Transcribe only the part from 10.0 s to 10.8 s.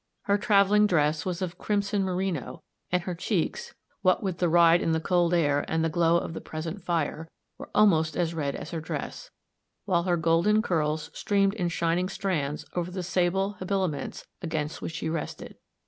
her golden